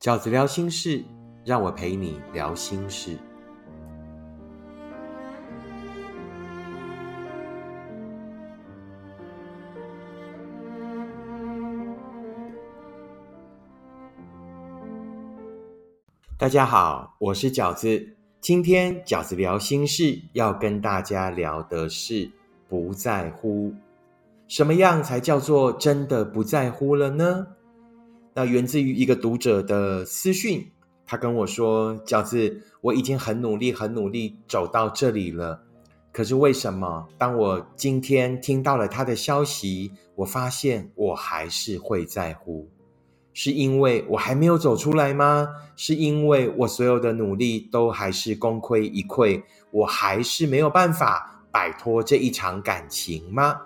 [0.00, 1.04] 饺子聊心事，
[1.44, 3.18] 让我陪你聊心事。
[16.38, 18.16] 大家好，我是饺子。
[18.40, 22.30] 今天饺子聊心事，要跟大家聊的是
[22.70, 23.74] 不在乎。
[24.48, 27.46] 什么样才叫做真的不在乎了呢？
[28.32, 30.70] 那源自于一个读者的私讯，
[31.04, 35.60] 他跟我说：“饺子，我已经很努力、很努力走到这里了，
[36.12, 42.68] 可是为什么当我今天听到了他的消息，我发现我还是会在乎？
[43.32, 45.48] 是因为我还没有走出来吗？
[45.74, 53.60] 是因为我所有的努力都还是功亏一篑，我还是没有办法摆脱这一场感情吗？”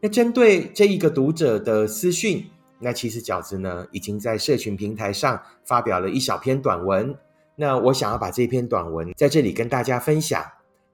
[0.00, 2.46] 那针对这一个读者的私讯。
[2.82, 7.16] 那其实饺子呢，已经在社群平台上发表了一小篇短文。
[7.54, 10.44] 那我想要把这篇短文在这里跟大家分享。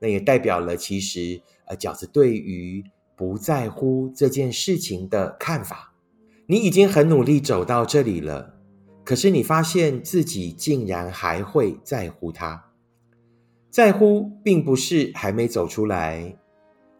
[0.00, 2.84] 那也代表了其实呃饺子对于
[3.16, 5.94] 不在乎这件事情的看法。
[6.46, 8.54] 你已经很努力走到这里了，
[9.04, 12.66] 可是你发现自己竟然还会在乎他。
[13.70, 16.36] 在乎并不是还没走出来，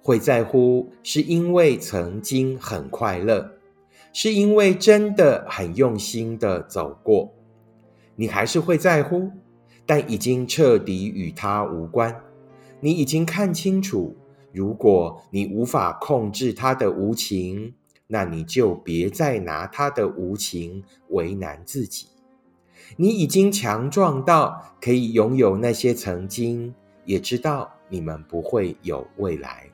[0.03, 3.58] 会在乎是因为曾经很快乐。
[4.21, 7.33] 是因为真的很用心的走过，
[8.17, 9.31] 你还是会在乎，
[9.87, 12.21] 但已经彻底与他无关。
[12.81, 14.17] 你已经看清楚，
[14.53, 17.75] 如果你无法控制他的无情，
[18.09, 22.09] 那你就别再拿他的无情为难自己。
[22.97, 29.69] 你已经强壮到可以拥有那些曾经，也知道你们不会有未来。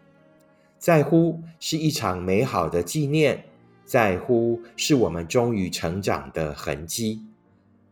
[0.78, 3.42] 在乎是一场美好的纪念。
[3.84, 7.22] 在乎是我们终于成长的痕迹，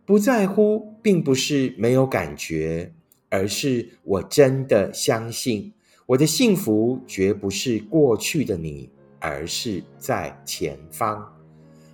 [0.05, 2.93] 不在乎并不是没有感觉，
[3.29, 5.73] 而是我真的相信，
[6.07, 8.91] 我的幸福绝不是过去的你，
[9.21, 11.31] 而是在前方。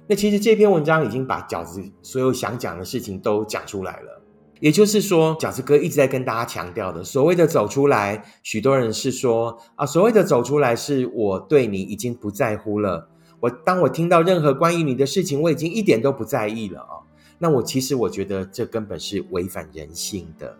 [0.06, 4.22] 那其实这篇文章已经把饺子所有想讲的事情都讲出来了，
[4.60, 13.10] 也就是说，饺子哥一直在跟大家强调的，所谓的走出来，许多人是说啊，所谓的走出来，是我对你已经不在乎了。
[13.40, 17.02] 我当我听到任何关于你的事情，我已经一点都不在意了哦。
[17.38, 20.56] 那我其实我觉得这根本是违反人性的。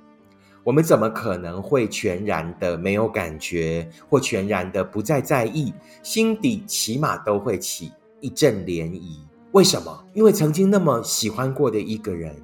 [0.62, 5.72] 我们怎么可能会全然的没有感觉，或全然的不再在意？
[6.02, 7.90] 心底起码都会起
[8.20, 9.18] 一阵涟漪。
[9.52, 10.04] 为什么？
[10.12, 12.36] 因为曾经那么喜欢过的一个人，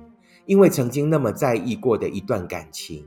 [0.46, 3.06] 因为曾经那么在意过的一段感情。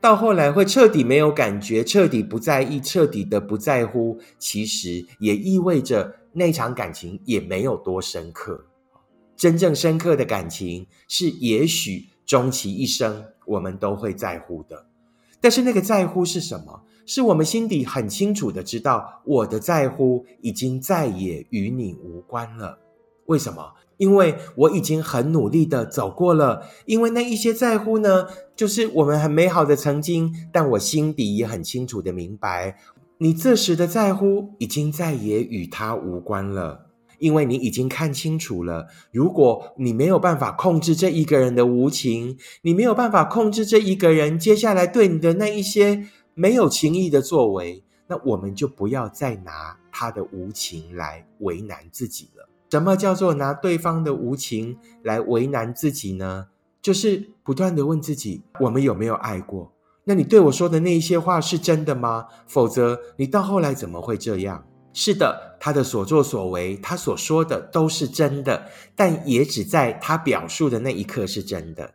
[0.00, 8.66] 到后来会彻底没有感觉，彻底不在意，彻底的不在乎，其实也意味着那场感情也没有多深刻。
[9.36, 14.86] 真正深刻的感情是，也许终其一生我们都会在乎的。
[15.40, 16.82] 但是那个在乎是什么？
[17.04, 22.78] 是我们心底很清楚的知道，我的在乎已经再也与你无关了。
[23.26, 23.72] 为什么？
[23.98, 30.32] 因为我已经很努力的走过了，因为那一些在乎呢，就是我们很美好的曾经。
[30.52, 32.76] 但我心底也很清楚的明白，
[33.18, 36.86] 你这时的在乎已经再也与他无关了，
[37.18, 38.86] 因为你已经看清楚了。
[39.10, 52.46] 如果你没有办法控制这一个人的无情，你没有办法控制这一个人接下来对你的那一些没有情义的作为，那我们就不要再拿他的无情来为难自己了。
[52.76, 56.48] 什么叫做拿对方的无情来为难自己呢？
[56.82, 59.72] 就是不断的问自己：我们有没有爱过？
[60.04, 62.26] 那你对我说的那一些话是真的吗？
[62.46, 64.66] 否则你到后来怎么会这样？
[64.92, 71.94] 是的，他的所作所为，他所说的都是真的，但也只在他表述的那一刻是真的。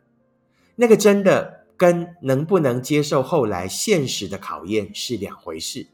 [0.74, 5.86] 那个真的跟能不能接受后来现实的考验是两回事。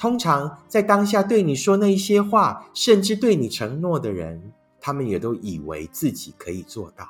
[0.00, 4.50] 通常在当下对你说那一些话，甚至对你承诺的人，
[4.80, 7.06] 他们也都以为自己可以做到。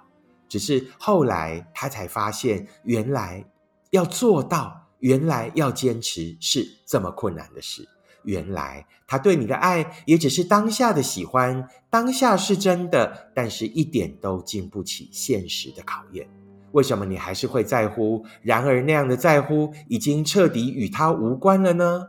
[0.49, 3.45] 只是后来他才发现，原来
[3.91, 7.89] 要做到，原来要坚持是这么困难的事。
[8.25, 16.29] 原来他对你的爱也只是当下的喜欢，当下是真的，但是一点都经不起现实的考验。
[16.73, 18.25] 为什么你还是会在乎？
[18.43, 22.09] 然而那样的在乎，已经彻底与他无关了呢？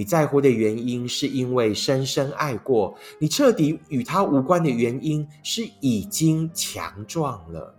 [0.00, 7.74] 你在乎的原因，是因为深深爱过；你彻底与他无关的原因，是已经强壮了。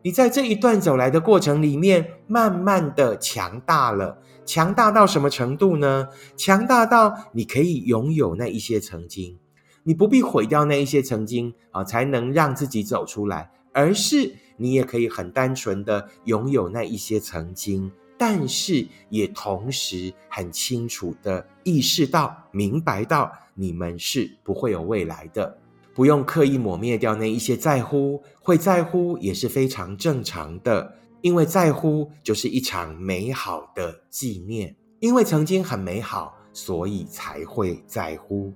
[0.00, 4.22] 你在这一段走来的过程里面，慢慢的强大了。
[4.46, 6.06] 强大到什么程度呢？
[6.36, 9.36] 强大到你可以拥有那一些曾经，
[9.82, 13.50] 你不必毁掉那一些曾经啊，才能让自己走出来。
[13.72, 25.56] 而是你也可以很单纯的拥有那一些曾经，但是也同时很清楚的意识到、明白到，你们是不会有未来的。
[25.94, 38.52] 不用刻意抹灭掉那一些在乎，会在乎也是非常正常的，因为在乎就是一场美好的纪念，因为曾经很美好，所以才会在乎，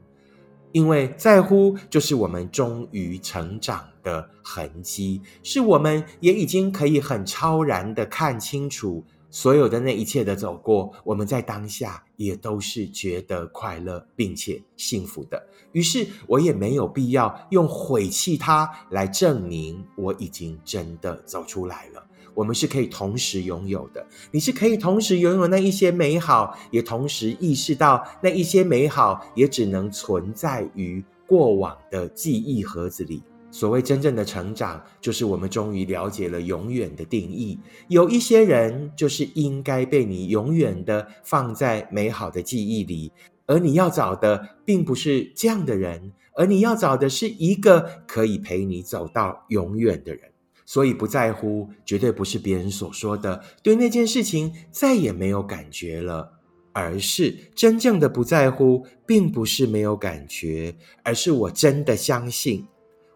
[0.72, 9.02] 因为在乎就是我们终于成长的痕迹，是我们也已经可以很超然的看清楚。
[9.34, 15.44] 所有的那一切的走过，我们在当下也都是觉得快乐并且幸福的。
[15.72, 22.06] 于是我也没有必要用毁弃它来证明我已经真的走出来了。
[22.32, 33.20] 我们是可以同时拥有的，你是可以同时拥有那一些美好，也同时意识到那一些美好也只能存在于过往的记忆盒子里。
[33.54, 37.56] 所谓真正的成长，就是我们终于了解了永远的定义。
[37.86, 43.12] 有一些人，就是应该被你永远的放在美好的记忆里，
[43.46, 50.22] 而你要找的，并不是这样的人，而你要找的是一个可以陪你走到永远的人。
[50.66, 56.28] 所以，不在乎，绝对不是别人所说的对那件事情再也没有感觉了，
[56.72, 60.74] 而是真正的不在乎，并不是没有感觉，
[61.04, 62.66] 而是我真的相信。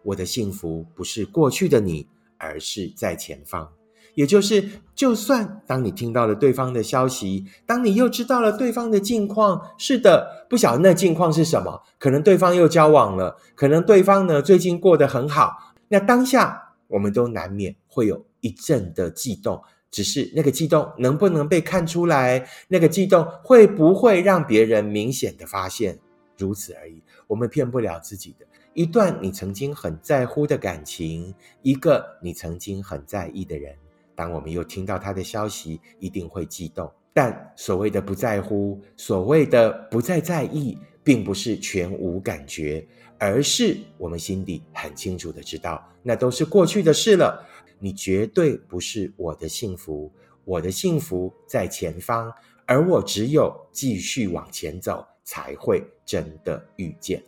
[0.03, 2.07] 我的幸福不是过去的你，
[2.37, 3.69] 而是在前方。
[4.15, 15.73] 也就是，就算当你听到了对方的消息，当你又知道了对方的近况，是的，不晓得那近况是什么，可能对方又交往了，可能对方呢最近过得很好。
[15.87, 25.99] 那当下我们都难免会有一阵的悸动，只是那个悸动能不能被看出来，那个悸动会不会让别人明显的发现，
[26.39, 27.03] 如此而已。
[27.27, 28.45] 我们骗不了自己的。
[28.73, 33.75] 一段你曾经很在乎的感情，一个你曾经很在意的人，
[34.15, 36.89] 当我们又听到他的消息，一定会激动。
[37.13, 42.87] 但所谓的不在乎，所谓的不再在意，并不是全无感觉，
[43.17, 47.45] 而是我们心底很清楚的知道，那都是过去的事了。
[47.79, 50.11] 你绝对不是我的幸福，
[50.45, 52.31] 我的幸福在前方，
[52.65, 57.23] 而我只有继续往前走，才会真的遇见。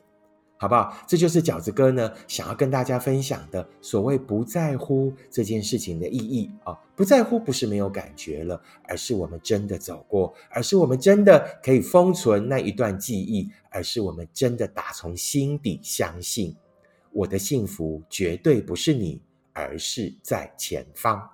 [0.57, 0.95] 好不好？
[1.07, 6.77] 这就是饺子哥呢想要跟大家分享的所谓不在乎这件事情的意义啊！
[6.95, 16.55] 不在乎不是没有感觉了，而是我们真的走过，而是我们真的可以封存那一段记忆，而是我们真的打从心底相信，
[17.11, 19.19] 我的幸福绝对不是你，
[19.53, 21.27] 而是在前方。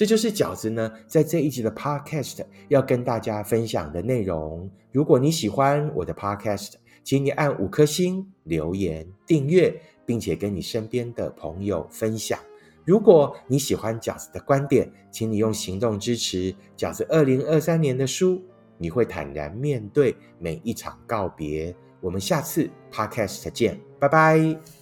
[0.00, 2.38] 这就是饺子呢在这一集的 Podcast
[2.68, 4.70] 要跟大家分享的内容。
[4.92, 6.72] 如果你喜欢我的 Podcast，
[7.04, 12.40] 请你按五颗星、留言、订阅，并且跟你身边的朋友分享。
[12.86, 18.42] 如果你喜欢饺子的观点，请你用行动支持饺子二零二三年的书。
[18.78, 21.76] 你会坦然面对每一场告别。
[22.00, 24.79] 我们下次 Podcast 见，拜拜。